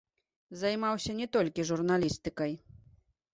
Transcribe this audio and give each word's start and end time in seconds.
Займаўся 0.61 1.15
не 1.19 1.27
толькі 1.37 1.67
журналістыкай. 1.71 2.57